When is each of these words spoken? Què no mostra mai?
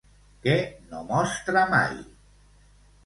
Què 0.45 0.55
no 0.93 1.03
mostra 1.11 1.63
mai? 1.75 1.95